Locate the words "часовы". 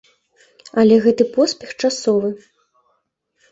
1.85-2.29